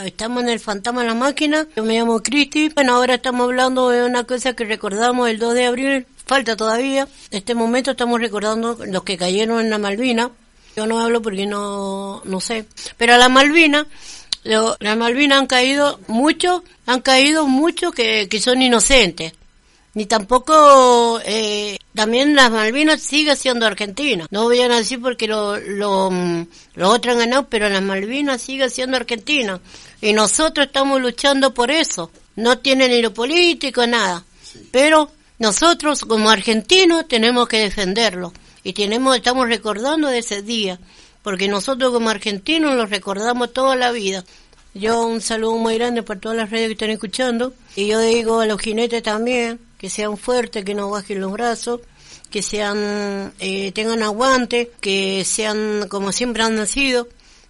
[0.05, 1.69] Estamos en el Fantasma de la Máquina.
[1.77, 2.71] Yo me llamo Cristi.
[2.71, 6.07] Bueno, ahora estamos hablando de una cosa que recordamos el 2 de abril.
[6.27, 7.07] Falta todavía.
[7.31, 10.33] En este momento estamos recordando los que cayeron en la Malvina.
[10.77, 12.65] Yo no hablo porque no, no sé.
[12.97, 13.87] Pero a la Malvina,
[14.43, 19.35] lo, la Malvina han caído muchos, han caído muchos que, que son inocentes.
[19.99, 24.29] Ni tampoco, eh, también las Malvinas sigue siendo Argentina.
[24.31, 28.41] No voy a decir porque lo, lo, mm, lo otro han ganado, pero las Malvinas
[28.41, 29.61] sigue siendo Argentina.
[30.01, 32.13] Y nosotros estamos luchando por eso.
[32.37, 34.23] No tiene ni lo político, nada.
[34.71, 38.33] Pero nosotros como argentinos tenemos que defenderlo.
[38.63, 40.79] Y tenemos, estamos recordando de ese día.
[41.25, 44.25] Porque nosotros como argentinos lo recordamos toda la vida.
[44.75, 47.53] Yo un saludo muy grande por todas las redes que están escuchando.
[47.75, 51.81] Y yo digo a los jinetes también que sean fuertes, que no bajen los brazos,
[52.31, 57.09] que sean, eh, tengan aguante, que sean como siempre han nacido,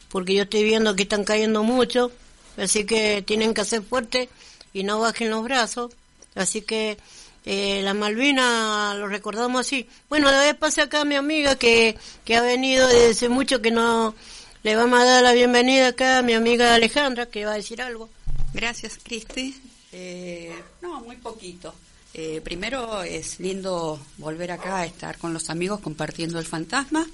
[0.09, 2.13] porque yo estoy viendo que están cayendo mucho,
[2.57, 4.29] así que tienen que ser fuertes
[4.73, 5.93] y no bajen los brazos.
[6.35, 6.99] Así que
[7.45, 9.89] eh, la Malvina lo recordamos así.
[10.09, 13.71] Bueno, la vez pasé acá a mi amiga que, que ha venido desde mucho que
[13.71, 14.15] no
[14.63, 17.81] le vamos a dar la bienvenida acá a mi amiga Alejandra, que va a decir
[17.81, 18.09] algo.
[18.53, 19.57] Gracias, Cristi.
[19.93, 21.75] Eh, no, muy poquito.
[22.15, 27.07] Eh, primero es lindo volver acá a estar con los amigos compartiendo el fantasma.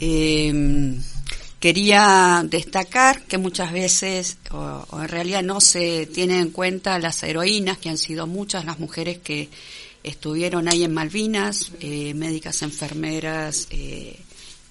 [0.00, 0.94] Eh,
[1.64, 7.78] quería destacar que muchas veces, o, en realidad no se tienen en cuenta las heroínas,
[7.78, 9.48] que han sido muchas las mujeres que
[10.02, 14.20] estuvieron ahí en Malvinas, eh, médicas, enfermeras eh,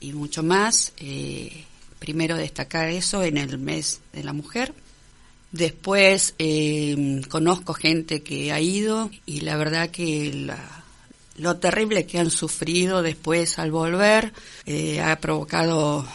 [0.01, 0.93] y mucho más.
[0.97, 1.63] Eh,
[1.97, 4.71] primero destacar eso en el mes de la mujer.
[5.53, 10.51] Después eh, conozco gente que ha ido y la verdad que
[11.37, 14.33] lo terrible que han sufrido después al volver
[14.65, 16.07] eh, ha provocado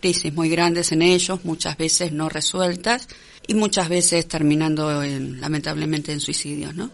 [0.00, 3.06] crisis muy grandes en ellos, muchas veces no resueltas
[3.46, 6.90] y muchas veces terminando en, lamentablemente en suicidios, ¿no?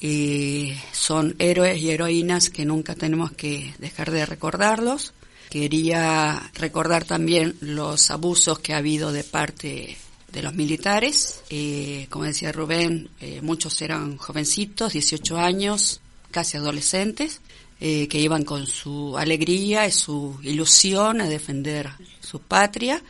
[0.00, 5.12] Y son héroes y heroínas que nunca tenemos que dejar de recordarlos.
[5.50, 9.96] Quería recordar también los abusos que ha habido de parte
[10.32, 11.42] de los militares.
[11.50, 17.40] Eh, como decía Rubén, eh, muchos eran jovencitos, 18 años, casi adolescentes,
[17.80, 21.90] eh, que iban con su alegría y su ilusión a defender
[22.20, 23.02] su patria.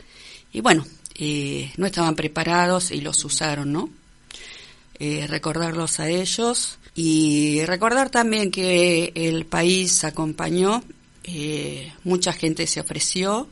[0.53, 3.89] Y bueno, eh, no estaban preparados y los usaron, ¿no?
[4.99, 10.83] Recordarlos a ellos y recordar también que el país acompañó,
[12.03, 13.49] mucha gente se ofreció,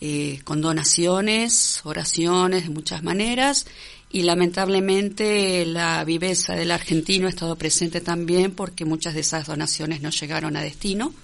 [0.00, 3.66] eh, con donaciones, oraciones de muchas maneras
[4.12, 10.02] y lamentablemente la viveza del argentino ha estado presente también porque muchas de esas donaciones
[10.02, 11.14] no llegaron a destino,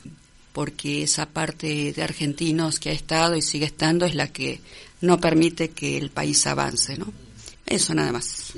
[0.53, 4.61] porque esa parte de argentinos que ha estado y sigue estando es la que
[5.01, 7.13] no permite que el país avance, ¿no?
[7.67, 8.53] Eso nada más.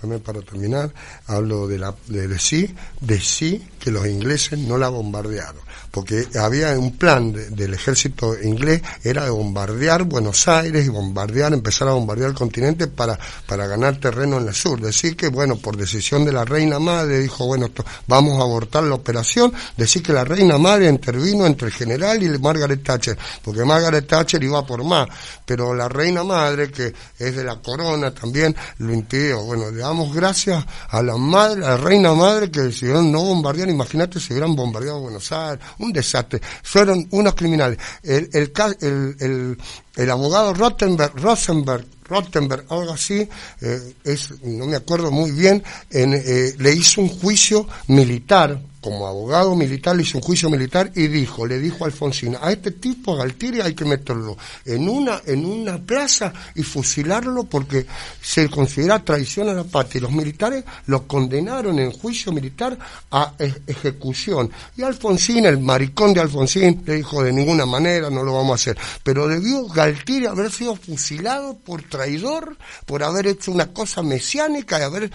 [0.00, 0.92] También para terminar,
[1.26, 7.32] hablo de, sí, de sí que los ingleses no la bombardearon, porque había un plan
[7.32, 12.36] de- del ejército inglés, era de bombardear Buenos Aires y bombardear, empezar a bombardear el
[12.36, 14.80] continente para, para ganar terreno en el sur.
[14.80, 17.70] Decir que, bueno, por decisión de la reina madre, dijo, bueno,
[18.06, 22.28] vamos a abortar la operación, decir que la reina madre intervino entre el general y
[22.38, 25.08] Margaret Thatcher, porque Margaret Thatcher iba por más,
[25.46, 29.39] pero la reina madre, que es de la corona también, lo impidió.
[29.42, 33.68] Bueno, le damos gracias a la madre, a la reina madre que decidieron no bombardear,
[33.68, 37.78] imagínate si hubieran bombardeado Buenos Aires, un desastre, fueron unos criminales.
[38.02, 39.58] El, el, el, el,
[40.00, 43.28] el abogado Rottenberg, Rosenberg, Rottenberg, algo así,
[43.60, 49.06] eh, es, no me acuerdo muy bien, en, eh, le hizo un juicio militar, como
[49.06, 52.70] abogado militar le hizo un juicio militar y dijo, le dijo a Alfonsín, a este
[52.70, 57.86] tipo, a Galtieri, hay que meterlo en una, en una plaza y fusilarlo porque
[58.22, 59.98] se considera traición a la patria.
[59.98, 62.78] Y los militares lo condenaron en juicio militar
[63.10, 64.50] a e- ejecución.
[64.78, 68.54] Y Alfonsín, el maricón de Alfonsín, le dijo, de ninguna manera no lo vamos a
[68.54, 68.78] hacer.
[69.02, 69.89] Pero debió Galtieri
[70.28, 75.10] haber sido fusilado por traidor, por haber hecho una cosa mesiánica y haber,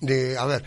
[0.00, 0.64] de, haber,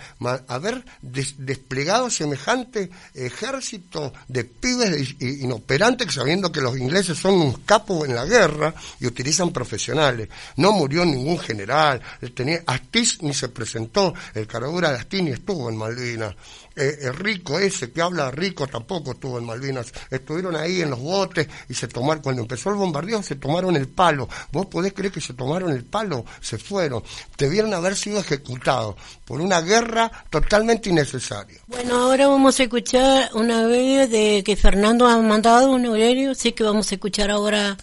[0.47, 8.07] haber des- desplegado semejante ejército de pibes inoperantes sabiendo que los ingleses son unos capos
[8.07, 10.29] en la guerra y utilizan profesionales.
[10.57, 12.01] No murió ningún general,
[12.35, 16.35] tenía, Astiz ni se presentó, el caradura de Astiz ni estuvo en Malvinas.
[16.79, 19.91] Eh, el rico ese que habla rico tampoco estuvo en Malvinas.
[20.09, 23.89] Estuvieron ahí en los botes y se tomaron, cuando empezó el bombardeo se tomaron el
[23.89, 24.29] palo.
[24.53, 26.23] ¿Vos podés creer que se tomaron el palo?
[26.39, 27.03] Se fueron.
[27.37, 31.59] Debieron haber sido ejecutados por una guerra totalmente innecesaria.
[31.67, 36.53] Bueno, ahora vamos a escuchar una vez de que Fernando ha mandado un horario, sí
[36.53, 37.75] que vamos a escuchar ahora.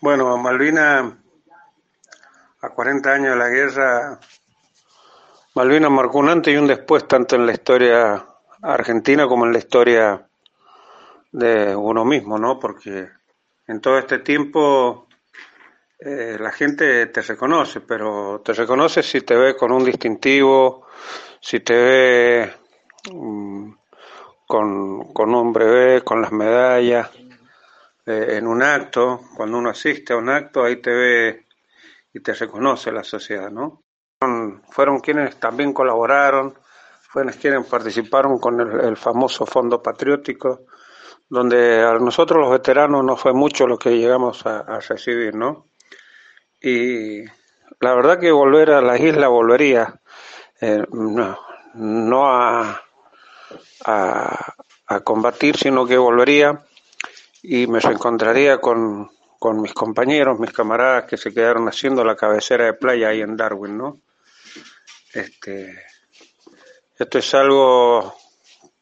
[0.00, 1.16] Bueno, Malvina,
[2.60, 4.20] a 40 años de la guerra,
[5.54, 8.26] Malvina marcó un antes y un después tanto en la historia
[8.60, 10.28] argentina como en la historia
[11.30, 12.58] de uno mismo, ¿no?
[12.58, 13.08] Porque
[13.68, 15.06] en todo este tiempo
[16.00, 20.88] eh, la gente te reconoce, pero te reconoce si te ve con un distintivo,
[21.40, 22.52] si te ve
[23.12, 23.70] mm,
[24.48, 27.10] con, con un brevet, con las medallas,
[28.06, 31.46] eh, en un acto, cuando uno asiste a un acto, ahí te ve
[32.12, 33.83] y te reconoce la sociedad, ¿no?
[34.70, 36.54] Fueron, quienes también colaboraron,
[37.10, 40.62] fueron quienes participaron con el, famoso Fondo Patriótico,
[41.28, 45.66] donde a nosotros los veteranos no fue mucho lo que llegamos a, recibir, ¿no?
[46.60, 47.24] Y
[47.80, 50.00] la verdad que volver a la isla volvería,
[50.60, 51.38] eh, no,
[51.74, 52.82] no a,
[53.84, 54.54] a,
[54.86, 56.64] a combatir, sino que volvería
[57.42, 59.10] y me reencontraría con,
[59.44, 63.36] con mis compañeros, mis camaradas que se quedaron haciendo la cabecera de playa ahí en
[63.36, 64.00] Darwin, ¿no?
[65.14, 65.80] Este,
[66.98, 68.14] esto es algo,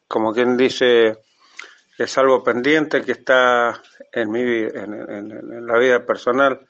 [0.07, 1.17] como quien dice,
[1.97, 3.81] es algo pendiente que está
[4.11, 6.67] en mi en, en- la vida personal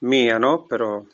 [0.00, 0.66] mía, ¿no?
[0.68, 1.06] Pero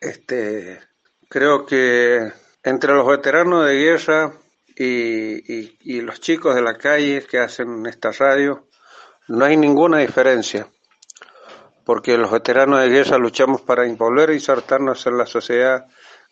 [0.00, 0.80] este,
[1.28, 2.32] creo que
[2.62, 4.32] entre los veteranos de guerra
[4.76, 8.68] y, y- y los chicos de la calle que hacen esta radio,
[9.28, 10.68] no hay ninguna diferencia,
[11.84, 15.86] porque los veteranos de guerra luchamos para volver a insertarnos en la sociedad,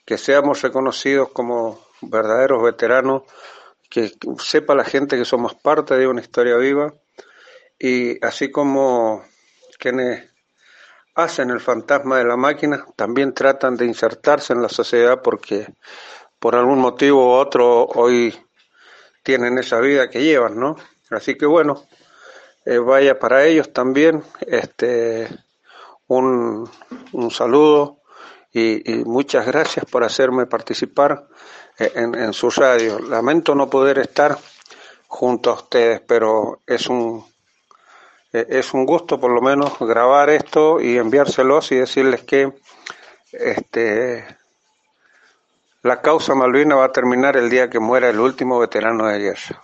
[0.04, 3.22] que seamos reconocidos como verdaderos veteranos,
[3.88, 6.94] que sepa la gente que somos parte de una historia viva,
[7.78, 9.24] y así como
[9.78, 10.30] quienes
[11.14, 15.68] hacen el fantasma de la máquina, también tratan de insertarse en la sociedad porque
[16.38, 18.36] por algún motivo u otro hoy
[19.22, 20.76] tienen esa vida que llevan, ¿no?
[21.10, 21.86] Así que bueno,
[22.64, 25.28] eh, vaya para ellos también este
[26.06, 26.68] un,
[27.12, 28.03] un saludo
[28.54, 31.26] y, muchas gracias por hacerme participar
[31.78, 33.00] eh, en, en su radio.
[33.00, 34.38] Lamento no poder estar
[35.08, 37.24] junto a ustedes, pero es un
[38.32, 42.52] eh, es un gusto por lo menos grabar esto y enviárselos y decirles que
[43.32, 44.24] este
[45.82, 49.62] la causa Malvina va a terminar el día que muera el último veterano de guerra.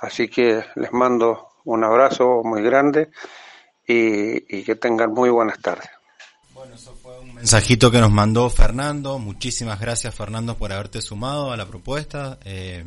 [0.00, 3.10] Así que les mando un abrazo muy grande
[3.86, 5.90] y que tengan muy buenas tardes.
[7.44, 9.18] Mensajito que nos mandó Fernando.
[9.18, 12.38] Muchísimas gracias Fernando por haberte sumado a la propuesta.
[12.42, 12.82] Eh,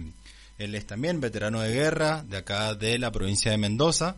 [0.57, 4.15] él es también veterano de guerra de acá de la provincia de Mendoza.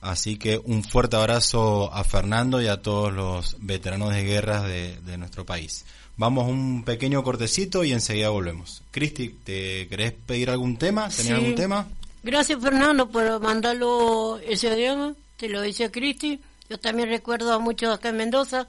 [0.00, 5.00] Así que un fuerte abrazo a Fernando y a todos los veteranos de guerra de,
[5.00, 5.84] de nuestro país.
[6.16, 8.82] Vamos a un pequeño cortecito y enseguida volvemos.
[8.92, 11.08] Cristi, ¿te querés pedir algún tema?
[11.08, 11.32] ¿Tenés Sí.
[11.32, 11.88] algún tema?
[12.22, 16.38] Gracias Fernando por mandarlo ese audio, te lo dice Cristi.
[16.70, 18.68] Yo también recuerdo a muchos acá en Mendoza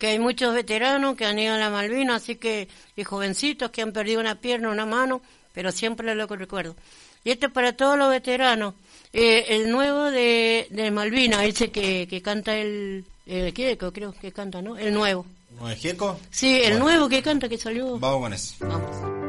[0.00, 3.82] que hay muchos veteranos que han ido a la Malvina, así que y jovencitos que
[3.82, 5.20] han perdido una pierna, una mano,
[5.52, 6.74] pero siempre lo que recuerdo.
[7.22, 8.74] Y esto es para todos los veteranos.
[9.12, 14.32] Eh, el nuevo de, de Malvina, ese que, que canta el, el Gieco, creo que
[14.32, 14.78] canta, ¿no?
[14.78, 15.26] El nuevo.
[15.60, 16.18] ¿No es Gieco?
[16.30, 16.84] Sí, el Bueno.
[16.86, 17.98] nuevo que canta, que salió.
[17.98, 18.54] Vamos con eso.
[18.58, 19.19] sentado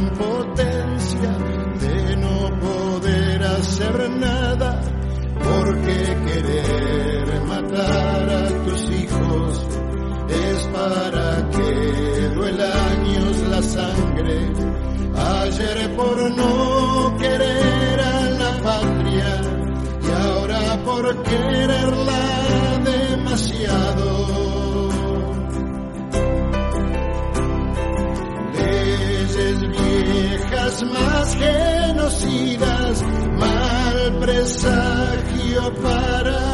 [0.00, 1.30] impotencia
[1.80, 4.80] de no poder hacer nada?
[5.38, 9.66] Porque querer matar a tus hijos
[10.28, 14.38] es para que duela años la sangre.
[15.14, 19.40] Ayer por no querer a la patria
[20.02, 23.91] y ahora por quererla demasiado.
[30.84, 33.02] Más genocidas,
[33.38, 36.51] mal presagio para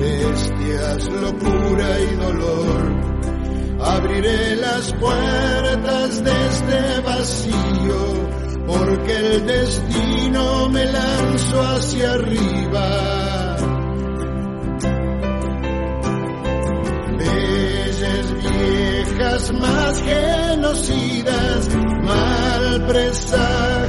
[0.00, 3.00] bestias, locura y dolor.
[3.80, 8.00] Abriré las puertas de este vacío,
[8.66, 13.56] porque el destino me lanzó hacia arriba.
[17.18, 21.68] leyes viejas más genocidas,
[22.04, 23.79] mal presagio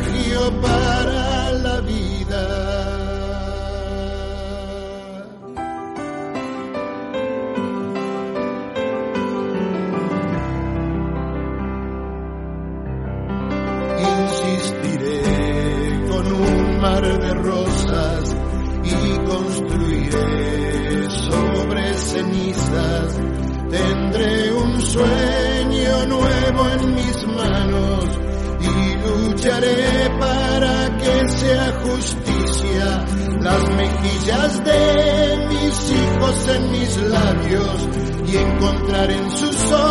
[34.32, 37.90] mejillas de mis hijos en mis labios
[38.28, 39.91] y encontrar en sus ojos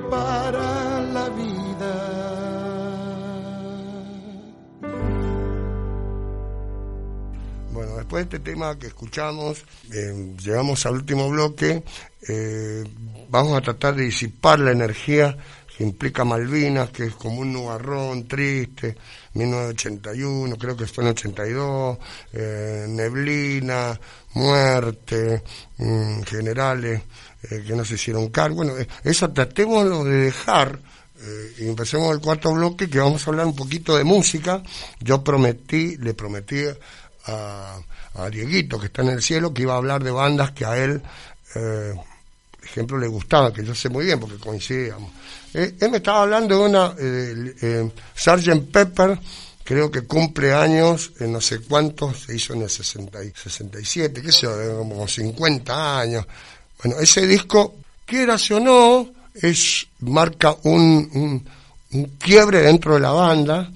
[0.00, 1.94] para la vida.
[7.72, 11.82] Bueno, después de este tema que escuchamos, eh, llegamos al último bloque.
[12.26, 12.84] eh,
[13.28, 15.36] vamos a tratar de disipar la energía
[15.76, 18.96] que implica Malvinas, que es como un nubarrón triste,
[19.34, 21.98] 1981, creo que fue en 82,
[22.32, 23.98] eh, neblina,
[24.34, 25.42] muerte,
[25.78, 27.02] mm, generales
[27.50, 28.56] eh, que no se hicieron cargo.
[28.56, 30.78] Bueno, eh, eso tratémoslo de dejar
[31.20, 34.62] eh, y empecemos el cuarto bloque que vamos a hablar un poquito de música.
[35.00, 36.64] Yo prometí, le prometí
[37.26, 37.78] a,
[38.14, 40.76] a Dieguito, que está en el cielo, que iba a hablar de bandas que a
[40.76, 41.02] él,
[41.54, 41.94] eh,
[42.62, 45.12] ejemplo, le gustaban, que yo sé muy bien porque coincidíamos.
[45.52, 48.70] Eh, él me estaba hablando de una eh, eh, Sgt.
[48.72, 49.18] Pepper,
[49.62, 54.22] creo que cumple años, en no sé cuántos, se hizo en el 60 y 67,
[54.22, 56.26] qué sé yo, como 50 años.
[56.84, 61.48] Bueno, ese disco, quieras o no, es, marca un, un,
[61.92, 63.72] un quiebre dentro de la banda,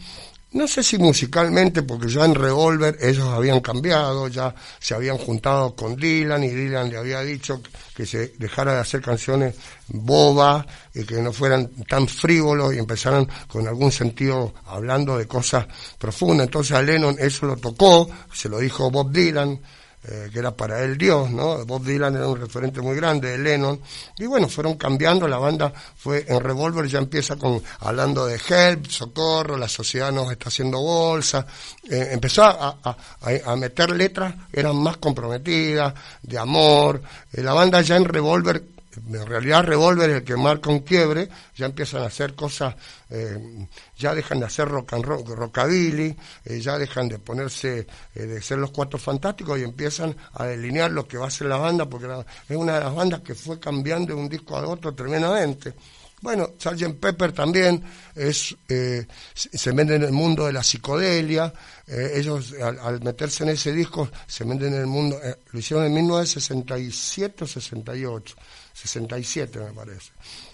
[0.53, 5.75] no sé si musicalmente, porque ya en Revolver ellos habían cambiado, ya se habían juntado
[5.75, 7.63] con Dylan y Dylan le había dicho
[7.95, 9.55] que se dejara de hacer canciones
[9.89, 15.67] bobas y que no fueran tan frívolos y empezaran con algún sentido hablando de cosas
[15.99, 16.47] profundas.
[16.47, 19.61] Entonces a Lennon eso lo tocó, se lo dijo Bob Dylan,
[20.05, 21.65] eh, que era para él Dios, ¿no?
[21.67, 23.81] Bob Dylan era un referente muy grande de Lennon.
[24.19, 28.87] Y bueno, fueron cambiando, la banda fue en Revolver, ya empieza con hablando de help,
[28.87, 31.45] socorro, la sociedad nos está haciendo bolsa.
[31.91, 32.97] Eh, empezó a, a,
[33.45, 35.93] a, meter letras, eran más comprometidas,
[36.23, 37.03] de amor.
[37.33, 41.67] Eh, la banda ya en Revolver en realidad Revolver el que marca un quiebre, ya
[41.67, 42.75] empiezan a hacer cosas,
[43.11, 48.23] eh, ya dejan de hacer rock and roll, rockabilly, eh, ya dejan de ponerse, eh,
[48.23, 51.57] de ser los cuatro fantásticos y empiezan a delinear lo que va a ser la
[51.57, 52.07] banda, porque
[52.49, 55.75] es una de las bandas que fue cambiando de un disco a otro tremendamente.
[56.21, 56.99] Bueno, Sgt.
[56.99, 57.81] Pepper también
[58.13, 61.53] es, se vende en el mundo de la psicodelia.
[61.87, 65.17] ellos, al, meterse en ese disco, se venden en el mundo.
[65.53, 68.35] lo hicieron en 1967 o 68.
[68.83, 70.13] 67 me parece.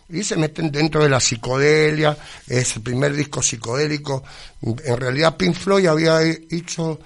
[0.08, 2.16] Y se meten dentro de la psicodelia,
[2.46, 4.22] es el primer disco psicodélico.
[4.62, 7.00] En realidad Pink Floyd había hecho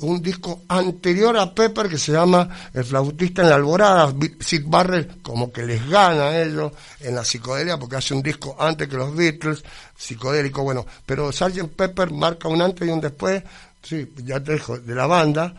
[0.00, 4.12] un disco anterior a Pepper que se llama El flautista en la alborada.
[4.40, 8.56] Sid Barrett como que les gana a ellos en la psicodelia porque hace un disco
[8.58, 9.62] antes que los Beatles,
[9.96, 10.86] psicodélico, bueno.
[11.06, 11.68] Pero Sgt.
[11.76, 13.42] Pepper marca un antes y un después,
[13.82, 15.54] sí, ya te dejo, de la banda,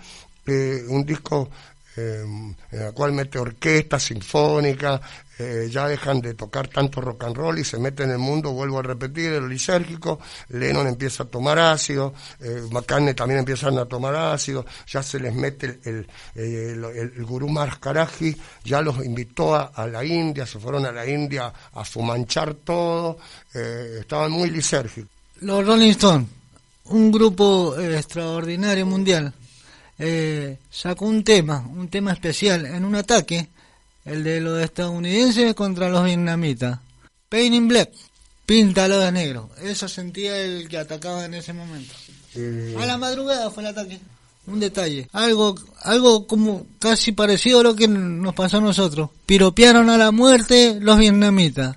[0.45, 1.49] eh, un disco
[1.99, 2.21] eh,
[2.71, 5.01] en la cual mete orquesta sinfónica,
[5.37, 8.51] eh, ya dejan de tocar tanto rock and roll y se mete en el mundo,
[8.51, 10.19] vuelvo a repetir, el lisérgico,
[10.49, 15.33] Lennon empieza a tomar ácido, eh, McCartney también empiezan a tomar ácido, ya se les
[15.33, 20.91] mete el, el, gurú Maskaraji, ya los invitó a, a, la India, se fueron a
[20.91, 23.17] la India a fumanchar todo,
[23.53, 25.11] estaban muy lisérgicos.
[25.41, 26.27] Los Rolling Stones,
[26.85, 29.33] un grupo extraordinario mundial,
[29.99, 33.49] eh, sacó un tema, un tema especial en un ataque,
[34.05, 36.79] el de los estadounidenses contra los vietnamitas.
[37.27, 37.91] Pain in Black,
[38.45, 39.49] píntalo de negro.
[39.61, 41.93] Eso sentía el que atacaba en ese momento.
[42.79, 43.99] A la madrugada fue el ataque.
[44.47, 49.09] Un detalle, algo, algo como casi parecido a lo que nos pasó a nosotros.
[49.25, 51.75] Piropearon a la muerte los vietnamitas.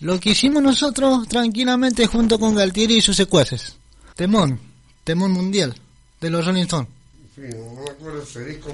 [0.00, 3.76] Lo que hicimos nosotros tranquilamente junto con Galtieri y sus secuaces.
[4.16, 4.60] Temón,
[5.04, 5.74] temón mundial
[6.20, 6.93] de los Rolling Stones
[7.36, 8.70] no me acuerdo ese disco,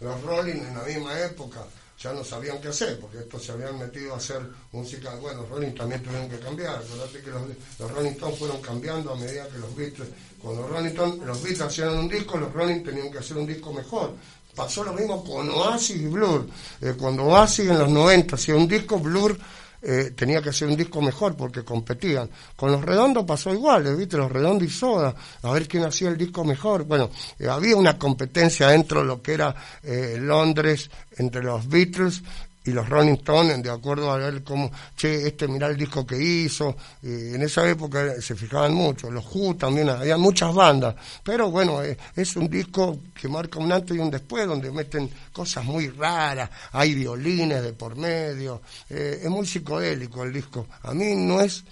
[0.00, 1.64] los Rolling en la misma época
[2.00, 4.42] ya no sabían qué hacer, porque estos se habían metido a hacer
[4.72, 7.42] música, bueno, los Rolling también tuvieron que cambiar, acuérdate que los,
[7.78, 10.08] los, Rolling Stones fueron cambiando a medida que los Beatles,
[10.42, 13.46] cuando los Rolling Stones, los Beatles hacían un disco, los Rolling tenían que hacer un
[13.46, 14.12] disco mejor.
[14.54, 16.46] Pasó lo mismo con Oasis y Blur.
[16.80, 19.36] Eh, cuando Oasis en los 90 hacía un disco, Blur
[19.84, 22.30] eh, tenía que ser un disco mejor porque competían.
[22.56, 23.94] Con los redondos pasó igual, ¿eh?
[23.94, 24.16] ¿viste?
[24.16, 26.84] Los redondos y soda, a ver quién hacía el disco mejor.
[26.84, 29.54] Bueno, eh, había una competencia dentro de lo que era
[30.18, 32.22] Londres entre los Beatles
[32.64, 36.20] y los Rolling Stones, de acuerdo a ver cómo, che, este mirá el disco que
[36.20, 41.82] hizo, en esa época se fijaban mucho, los Who también, había muchas bandas, pero bueno,
[41.82, 45.88] eh, es un disco que marca un antes y un después, donde meten cosas muy
[45.88, 51.40] raras, hay violines de por medio, eh, es muy psicodélico el disco, a mí no
[51.40, 51.64] es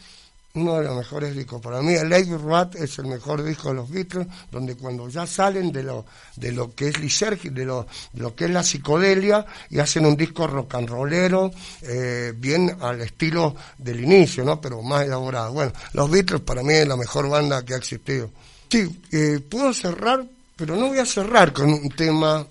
[0.54, 1.60] uno de los mejores discos.
[1.60, 5.26] Para mí, el Lady Rat es el mejor disco de los Beatles, donde cuando ya
[5.26, 6.04] salen de lo,
[6.36, 10.16] de lo que es lisergi, de lo, lo que es la psicodelia, y hacen un
[10.16, 11.50] disco rock and rollero,
[11.82, 14.60] eh, bien al estilo del inicio, ¿no?
[14.60, 15.52] Pero más elaborado.
[15.52, 18.30] Bueno, los Beatles para mí es la mejor banda que ha existido.
[18.68, 20.24] Sí, eh, puedo cerrar,
[20.56, 22.46] pero no voy a cerrar con un tema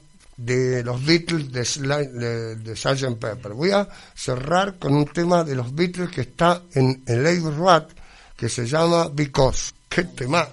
[0.45, 3.17] de los Beatles de, de, de Sgt.
[3.19, 3.53] Pepper.
[3.53, 7.91] Voy a cerrar con un tema de los Beatles que está en, el Lady Rat
[8.35, 9.71] que se llama Because.
[9.87, 10.47] ¡Qué tema!